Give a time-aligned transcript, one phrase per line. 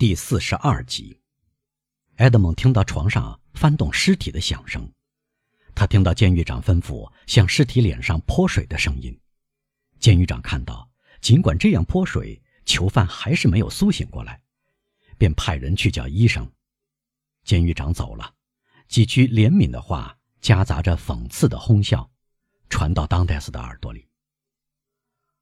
[0.00, 1.20] 第四十二集，
[2.16, 4.90] 埃德蒙听到床上翻动尸体的响声，
[5.74, 9.14] 他听到监狱长吩咐向尸体脸上泼水的声音。
[9.98, 10.90] 监狱长看到，
[11.20, 14.40] 尽管这样泼水，囚犯还是没有苏醒过来，
[15.18, 16.50] 便派人去叫医生。
[17.44, 18.34] 监狱长走了，
[18.88, 22.10] 几句怜悯的话夹杂着讽刺的哄笑，
[22.70, 24.08] 传到当戴斯的耳朵里。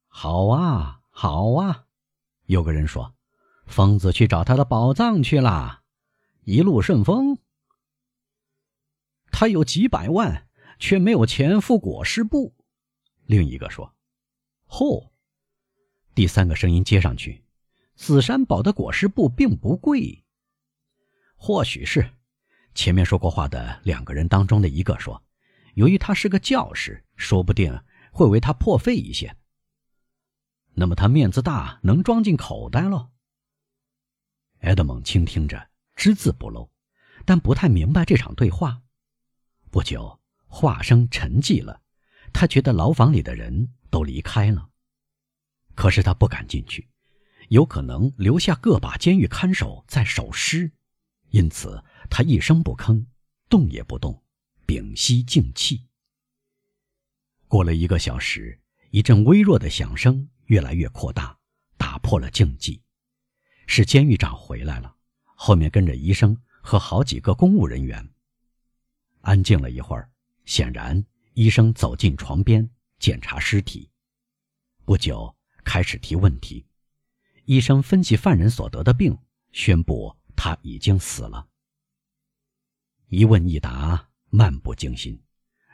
[0.09, 1.85] 好啊，好啊，
[2.47, 3.15] 有个人说。
[3.69, 5.83] 疯子去找他的宝藏去了，
[6.43, 7.39] 一路顺风。
[9.31, 12.57] 他有几百万，却没有钱付裹尸布。
[13.27, 13.95] 另一个说
[14.67, 15.11] ：“嚯！”
[16.17, 17.45] 第三个声音接上去
[17.95, 20.25] ：“紫山堡的裹尸布并不贵。”
[21.37, 22.11] 或许是
[22.75, 25.23] 前面说过话的两个人当中的一个说
[25.77, 27.79] ：“由于他是个教师，说不定
[28.11, 29.37] 会为他破费一些。
[30.75, 33.11] 那么他面子大，能装进口袋喽。”
[34.61, 36.69] 埃德蒙倾听着，只字不漏，
[37.25, 38.83] 但不太明白这场对话。
[39.71, 41.83] 不久，话声沉寂了，
[42.33, 44.71] 他觉得牢房里的人都离开了。
[45.75, 46.89] 可是他不敢进去，
[47.49, 50.73] 有可能留下个把监狱看守在守尸，
[51.31, 53.07] 因此他一声不吭，
[53.49, 54.23] 动也不动，
[54.67, 55.85] 屏息静气。
[57.47, 61.39] 过了一个小时，一阵微弱的响声越来越扩大，
[61.77, 62.81] 打破了静寂。
[63.69, 64.97] 是监狱长回来了，
[65.37, 68.09] 后面跟着医生和好几个公务人员。
[69.21, 70.11] 安静了一会儿，
[70.47, 73.91] 显然医生走进床边检查尸体。
[74.87, 76.67] 不久开始提问题，
[77.45, 79.17] 医生分析犯人所得的病，
[79.53, 81.47] 宣布他已经死了。
[83.09, 85.23] 一问一答，漫不经心，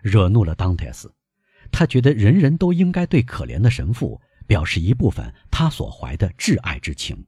[0.03, 1.15] 惹怒了当泰斯。
[1.71, 7.25] 他觉得人人都应该对可怜的神父表示一部分他所怀的挚爱之情。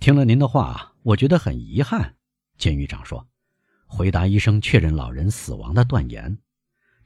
[0.00, 2.16] 听了您的话，我觉得很遗憾。
[2.56, 3.28] 监狱长说
[3.86, 6.38] ：“回答医生确认老人死亡的断言。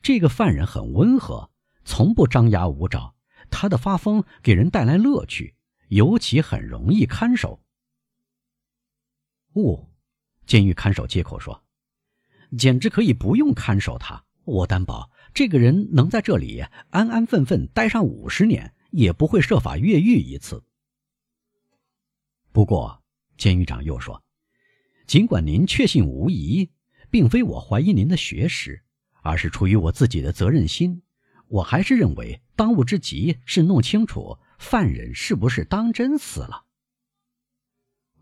[0.00, 1.50] 这个犯人很温和，
[1.84, 3.12] 从不张牙舞爪。
[3.50, 5.56] 他的发疯给人带来乐趣，
[5.88, 7.60] 尤其很容易看守。”
[9.54, 9.88] 哦，
[10.46, 11.64] 监狱看守接口说
[12.56, 20.62] ：“简直可以不用看守他，我担保这个人能在这里安安分分待上五十年，也不会设法越狱一次。”
[22.54, 23.02] 不过，
[23.36, 24.22] 监狱长又说
[25.08, 26.70] ：“尽管您确信无疑，
[27.10, 28.80] 并非我怀疑您的学识，
[29.24, 31.02] 而是出于我自己的责任心，
[31.48, 36.64] 我还是认为当务之急是弄清楚犯人是不是当真死了。”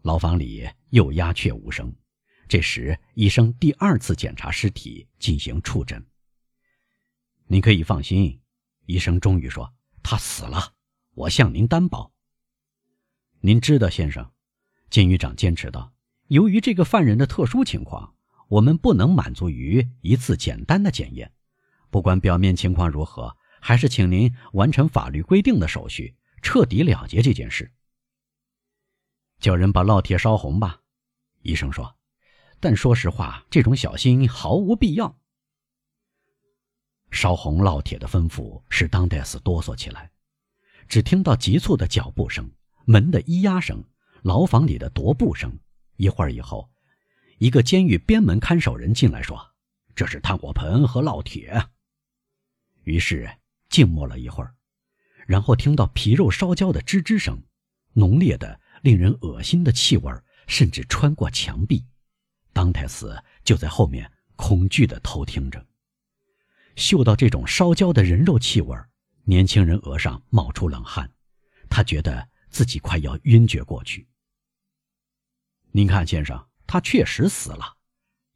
[0.00, 1.94] 牢房里又鸦雀无声。
[2.48, 6.02] 这时，医生第二次检查尸体，进行触诊。
[7.48, 8.40] 您可以放心，
[8.86, 9.70] 医生终于说
[10.02, 10.72] ：“他死了，
[11.12, 12.10] 我向您担保。”
[13.44, 14.30] 您知道，先生，
[14.88, 15.92] 监狱长坚持道
[16.30, 18.14] ：“由于这个犯人的特殊情况，
[18.46, 21.32] 我们不能满足于一次简单的检验。
[21.90, 27.72] 不管表面情况如何，还是请您完成法律规定的手续，彻底了结这件事。
[29.40, 30.80] 叫人把烙铁烧红吧。”
[31.42, 31.96] 医生说。
[32.60, 35.18] 但说实话，这种小心毫无必要。
[37.10, 40.12] 烧红烙铁的吩咐使当戴斯哆嗦起来，
[40.86, 42.48] 只听到急促的脚步声。
[42.84, 43.84] 门的咿呀声，
[44.22, 45.58] 牢房里的踱步声。
[45.96, 46.68] 一会儿以后，
[47.38, 49.40] 一个监狱边门看守人进来说
[49.94, 51.68] ：“这是炭火盆和烙铁。”
[52.82, 53.30] 于是
[53.68, 54.54] 静默了一会儿，
[55.26, 57.40] 然后听到皮肉烧焦的吱吱声，
[57.92, 60.12] 浓烈的、令人恶心的气味
[60.48, 61.84] 甚至穿过墙壁。
[62.52, 65.64] 当泰斯就在后面恐惧地偷听着，
[66.74, 68.76] 嗅到这种烧焦的人肉气味，
[69.24, 71.08] 年轻人额上冒出冷汗，
[71.68, 72.31] 他觉得。
[72.52, 74.06] 自己快要晕厥过去。
[75.72, 77.78] 您看，先生，他确实死了。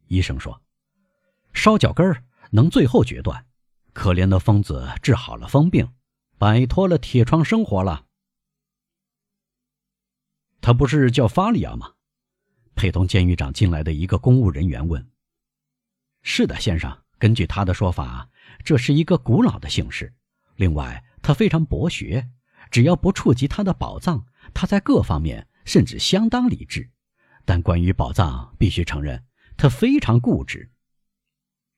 [0.09, 0.61] 医生说，
[1.53, 3.47] 烧脚根能最后决断。
[3.93, 5.95] 可怜的疯子治好了疯病，
[6.39, 8.07] 摆脱了铁窗生活了。
[10.61, 11.95] 他不是叫法利亚吗？
[12.75, 15.11] 陪同监狱长进来的一个公务人员问。
[16.23, 17.05] 是的，先生。
[17.19, 18.29] 根据他的说法，
[18.63, 20.15] 这是一个古老的姓氏。
[20.57, 22.31] 另外，他非常博学。
[22.71, 26.91] 只要不触及他的宝藏，他在各方面甚至相当理智。
[27.45, 29.25] 但关于宝藏，必须承认
[29.57, 30.71] 他非常固执。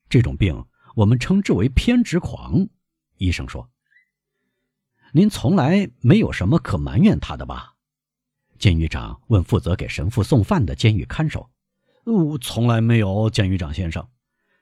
[0.09, 0.65] 这种病
[0.95, 2.67] 我们称之为偏执狂。
[3.17, 3.69] 医生说
[5.13, 7.75] ：“您从来没有什么可埋怨他的吧？”
[8.57, 11.49] 监狱长问负责给神父送饭的监狱看守。
[12.05, 14.07] “哦，从来没有，监狱长先生。”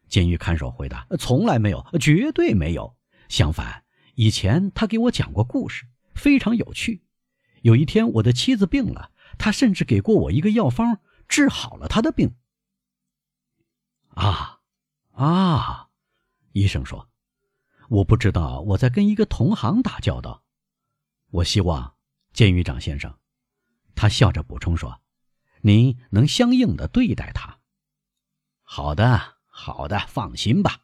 [0.10, 2.96] 监狱看守回答：“从来没有，绝对没有。
[3.30, 3.84] 相反，
[4.16, 7.04] 以前他给我讲过故事。”非常有趣。
[7.62, 12.36] 有一天，我的妻子病了，他甚至给过我一个药方，治好了他的病。
[14.10, 14.60] 啊，
[15.12, 15.90] 啊，
[16.52, 17.10] 医生说
[17.90, 20.44] ：“我不知道我在跟一个同行打交道。”
[21.30, 21.96] 我希望，
[22.34, 23.18] 监狱长先生，
[23.96, 25.02] 他笑着补充说
[25.62, 27.60] ：“您能相应的对待他。”
[28.64, 30.82] 好的，好的，放心吧，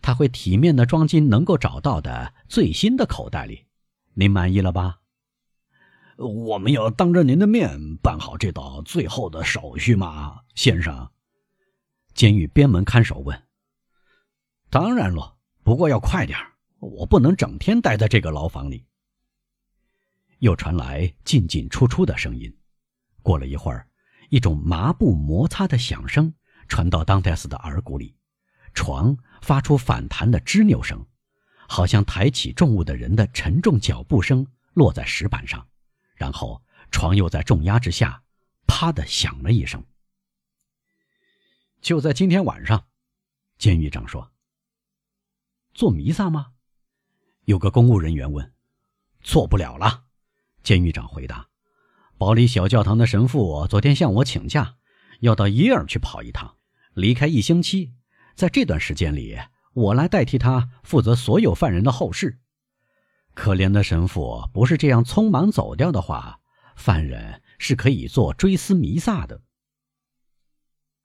[0.00, 3.66] 他会体面的装进能够找到的最新的口袋里。
[4.14, 5.00] 您满意了吧？
[6.16, 11.10] 我们要当着您的面办好这道最后的手续吗，先生？
[12.14, 13.42] 监狱边门看守问
[14.68, 16.38] ：“当然了，不过要快点
[16.78, 18.84] 我不能整天待在这个牢房里。”
[20.40, 22.54] 又传来进进出出的声音。
[23.22, 23.88] 过了一会儿，
[24.28, 26.34] 一种麻布摩擦的响声
[26.68, 28.14] 传到当泰斯的耳骨里，
[28.74, 31.06] 床发出反弹的吱扭声，
[31.72, 35.66] 好像抬起重物的人的沉重脚步声落在石板上，
[36.14, 38.22] 然后床又在重压之下，
[38.66, 39.82] 啪的响了一声。
[41.80, 42.84] 就在今天晚上，
[43.56, 44.32] 监狱长说
[45.72, 46.52] ：“做弥撒吗？”
[47.46, 48.52] 有个公务人员问
[49.24, 50.04] ：“做不了了。”
[50.62, 51.48] 监狱长回答
[52.18, 54.76] ：“保里小教堂的神父昨天向我请假，
[55.20, 56.58] 要到耶尔去跑一趟，
[56.92, 57.94] 离开一星期。
[58.34, 59.38] 在这段时间里，
[59.72, 62.38] 我来代替他负责所有犯人的后事。
[63.34, 66.40] 可怜的神父，不是这样匆忙走掉的话，
[66.76, 69.42] 犯人是可以做追思弥撒的。”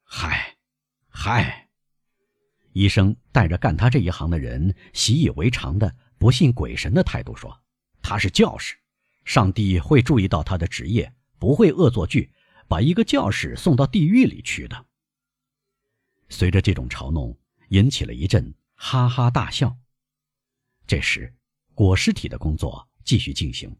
[0.03, 0.55] 嗨。
[1.19, 1.67] 嗨，
[2.73, 7.59] 医生带着干他这一行的人习以为常的不信鬼神的态度说
[8.03, 8.75] ：“他是教士，
[9.25, 12.31] 上帝会注意到他的职业，不会恶作剧
[12.67, 14.85] 把一个教士送到地狱里去的。”
[16.29, 17.35] 随着这种嘲弄，
[17.69, 19.77] 引起了一阵哈哈大笑。
[20.85, 21.35] 这时，
[21.73, 23.75] 裹尸体的工作继续进行。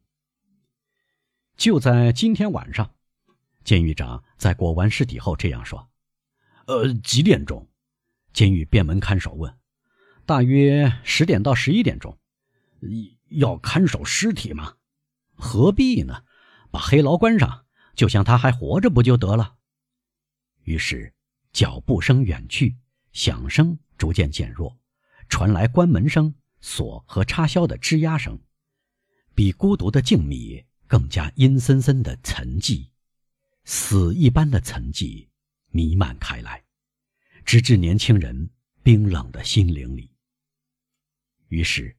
[1.55, 2.93] 就在今天晚上，
[3.63, 5.89] 监狱长在裹完尸体后这样说。
[6.65, 7.67] 呃，几点钟？
[8.33, 9.57] 监狱便门看守问。
[10.25, 12.17] 大约十点到十一点钟。
[13.29, 14.75] 要看守尸体吗？
[15.35, 16.23] 何必呢？
[16.69, 19.55] 把黑牢关上，就像他还活着不就得了？
[20.63, 21.13] 于是
[21.53, 22.77] 脚步声远去，
[23.13, 24.79] 响声逐渐减弱，
[25.29, 28.39] 传来关门声、锁和插销的吱呀声，
[29.33, 32.89] 比孤独的静谧更加阴森森的沉寂，
[33.65, 35.27] 死一般的沉寂。
[35.69, 36.63] 弥漫开来，
[37.45, 38.49] 直至年轻人
[38.81, 40.11] 冰冷的心灵里。
[41.49, 41.95] 于是，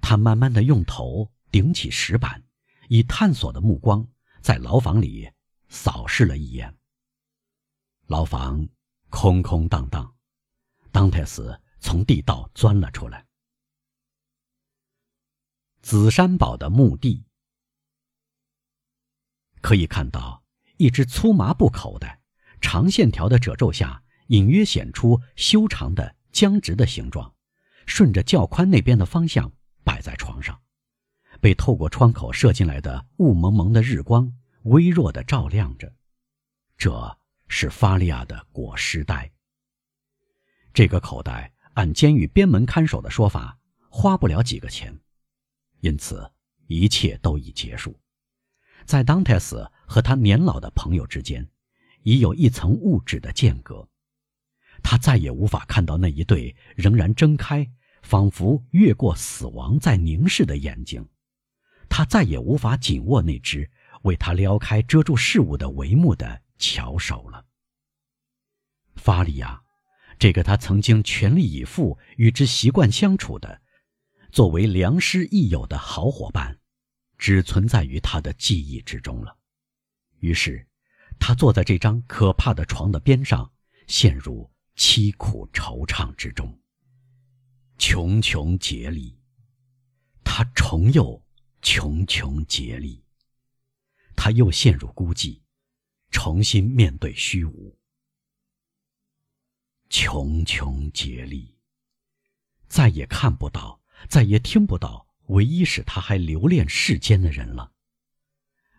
[0.00, 2.44] 他慢慢的用头顶起石板，
[2.88, 4.06] 以探索的目光
[4.42, 5.28] 在牢房里
[5.68, 6.76] 扫视了一眼。
[8.06, 8.68] 牢房
[9.08, 10.14] 空空荡荡，
[10.96, 13.26] 当泰斯从地道钻了出来。
[15.82, 17.26] 紫山堡的墓地，
[19.60, 20.42] 可以看到
[20.78, 22.22] 一只粗麻布口袋。
[22.62, 27.34] 长线条的褶皱下，隐约显出修长的僵直的形状，
[27.84, 29.52] 顺着较宽那边的方向
[29.84, 30.58] 摆在床上，
[31.42, 34.32] 被透过窗口射进来的雾蒙蒙的日光
[34.62, 35.94] 微弱的照亮着。
[36.78, 39.35] 这是法利亚的裹尸袋。
[40.76, 43.58] 这个口袋按监狱边门看守的说法，
[43.88, 45.00] 花不了几个钱，
[45.80, 46.30] 因此
[46.66, 47.98] 一切都已结束，
[48.84, 51.48] 在当泰斯和他年老的朋友之间。
[52.02, 53.88] 已有一层物质的间隔，
[54.82, 57.68] 他再也无法看到那一对仍然睁开、
[58.02, 61.08] 仿佛越过死亡在凝视的眼睛，
[61.88, 63.68] 他再也无法紧握那只
[64.02, 67.46] 为他撩开遮住事物的帷幕的巧手了。
[68.94, 69.64] 法里亚，
[70.18, 73.60] 这个他曾经全力以赴与之习惯相处的，
[74.32, 76.58] 作为良师益友的好伙伴，
[77.18, 79.36] 只存在于他的记忆之中了。
[80.20, 80.66] 于是。
[81.18, 83.50] 他坐在这张可怕的床的边上，
[83.86, 86.60] 陷入凄苦惆怅之中。
[87.78, 89.18] 穷穷竭力，
[90.22, 91.24] 他重又
[91.62, 93.02] 穷穷竭力。
[94.14, 95.40] 他又陷入孤寂，
[96.10, 97.74] 重新面对虚无。
[99.88, 101.56] 穷穷竭力，
[102.66, 107.72] 再也看不到，再也听不到唯一使他还留恋世间的人了。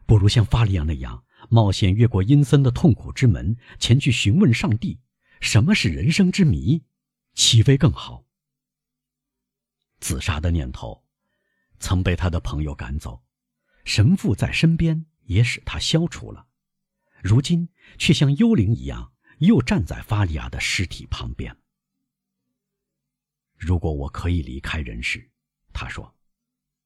[0.06, 1.24] 不如像法利亚那样。
[1.50, 5.00] 冒险越过阴森的痛苦之门，前去询问上帝，
[5.40, 6.84] 什么是人生之谜，
[7.36, 8.26] 岂非更好？
[10.00, 11.06] 自杀的念头，
[11.80, 13.24] 曾被他的朋友赶走，
[13.86, 16.48] 神父在身边也使他消除了，
[17.22, 21.56] 如今却像幽灵一样，又站在法利亚的尸体旁边。
[23.56, 25.30] 如果我可以离开人世，
[25.74, 26.16] 他说，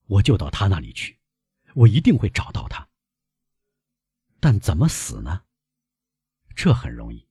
[0.07, 1.19] 我就到他那里去，
[1.75, 2.87] 我一定会找到他。
[4.39, 5.43] 但怎么死呢？
[6.55, 7.27] 这很容易。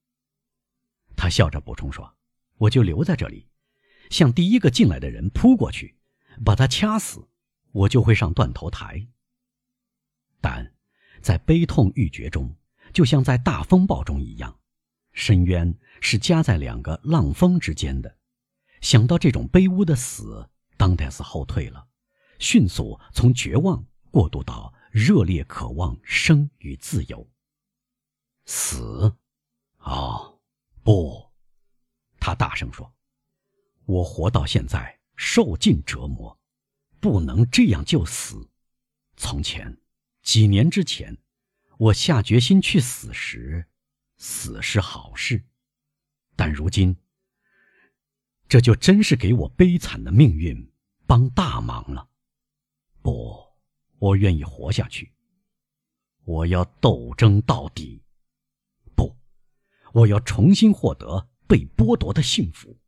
[1.17, 2.17] 他笑着补充说
[2.57, 3.49] ：“我就留在这里，
[4.11, 5.99] 向第一个进来的人扑过去，
[6.45, 7.29] 把他掐死，
[7.73, 9.09] 我就会上断头台。
[10.41, 10.75] 但，
[11.21, 12.57] 在悲痛欲绝中，
[12.93, 14.60] 就像在大风暴中一样，
[15.13, 18.19] 深渊是夹在两个浪峰之间的。
[18.81, 21.89] 想到这种卑污的死，当戴斯后退了，
[22.39, 27.29] 迅速从绝望过渡到热烈渴望生与自由。
[28.47, 29.17] 死，
[29.79, 30.37] 哦。”
[30.83, 31.31] 不，
[32.19, 32.91] 他大声说
[33.85, 36.41] ：“我活到现在，受尽折磨，
[36.99, 38.49] 不能这样就死。
[39.15, 39.79] 从前，
[40.23, 41.19] 几年之前，
[41.77, 43.69] 我下决心去死时，
[44.21, 45.43] 死是好事。
[46.37, 46.95] 但如今，
[48.47, 50.71] 这就真是给我悲惨的命运
[51.07, 52.07] 帮大忙了。
[53.01, 53.43] 不，
[53.99, 55.15] 我愿意活下去。
[56.25, 58.05] 我要斗争到底。”
[58.95, 59.17] 不
[59.95, 62.79] 我要重新获得被剥夺的幸福。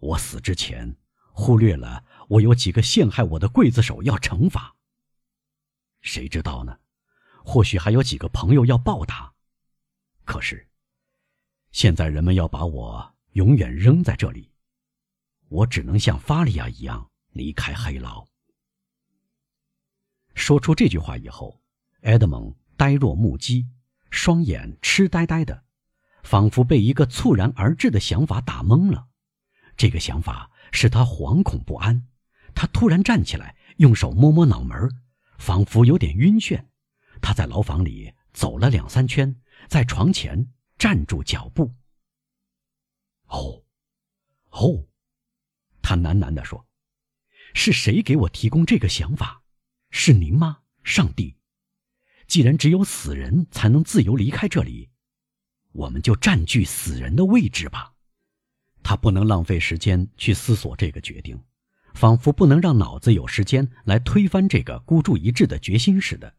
[0.00, 0.96] 我死之前
[1.32, 4.74] 忽略了我有几个陷害我的刽子手要惩罚。
[6.00, 6.80] 谁知道呢？
[7.44, 9.34] 或许还有几个朋友要报答。
[11.70, 14.50] 现在人们要把我永远扔在这里，
[15.48, 18.26] 我只能像法利亚一样离开黑牢。
[20.34, 21.60] 说出这句话以后，
[22.02, 23.66] 埃德蒙呆若木鸡。
[24.10, 25.64] 双眼痴呆呆的，
[26.22, 29.08] 仿佛被一个猝然而至的想法打懵了。
[29.76, 32.08] 这个想法使他惶恐不安。
[32.54, 34.90] 他突然站起来，用手摸摸脑门，
[35.36, 36.64] 仿佛有点晕眩。
[37.20, 39.36] 他在牢房里走了两三圈，
[39.68, 41.74] 在床前站住脚步。
[43.26, 43.62] 哦，
[44.50, 44.86] 哦，
[45.82, 46.66] 他喃喃地说
[47.54, 49.42] ：“是谁给我提供这个想法？
[49.90, 51.36] 是您吗，上帝？”
[52.28, 54.90] 既然只有死人才能自由离开这里，
[55.72, 57.94] 我们就占据死人的位置吧。
[58.82, 61.42] 他不能浪费时间去思索这个决定，
[61.94, 66.36] 仿佛不能让脑子有时间来推翻这个孤注一掷的决心似的。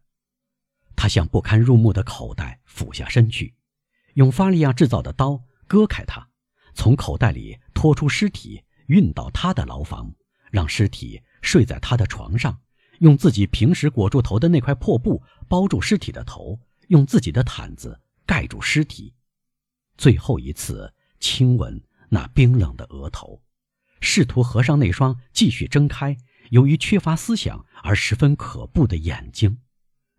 [0.96, 3.55] 他向不堪入目的口袋俯下身去，
[4.19, 6.27] 用法利亚制造的刀割开他，
[6.73, 10.13] 从口袋里拖出尸体，运到他的牢房，
[10.51, 12.59] 让尸体睡在他的床上。
[12.99, 16.59] 用自己平时裹住头的那块破布包住尸体的头，
[16.89, 19.15] 用自己的毯子盖住尸体，
[19.97, 23.41] 最后一次亲吻那冰冷的额头，
[24.01, 26.17] 试图合上那双继续睁开、
[26.49, 29.61] 由于缺乏思想而十分可怖的眼睛，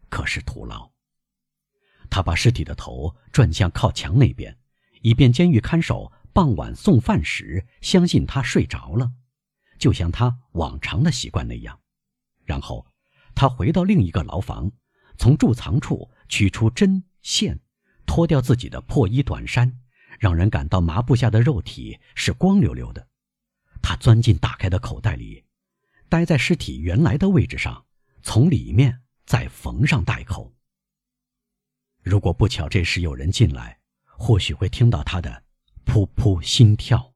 [0.08, 0.90] 可是徒劳。
[2.10, 4.58] 他把尸体的头转向靠墙那边，
[5.00, 9.12] 以便监狱看守傍晚送饭时相信他睡着了，
[9.78, 11.80] 就像他往常的习惯那样。
[12.44, 12.84] 然后，
[13.34, 14.72] 他回到另一个牢房，
[15.16, 17.60] 从贮藏处取出针线，
[18.04, 19.78] 脱掉自己的破衣短衫，
[20.18, 23.06] 让人感到麻布下的肉体是光溜溜的。
[23.80, 25.44] 他钻进打开的口袋里，
[26.08, 27.86] 待在尸体原来的位置上，
[28.22, 30.52] 从里面再缝上袋口。
[32.02, 35.42] 如果不巧这时有人进来，或许会听到他的
[35.84, 37.09] 噗噗心跳。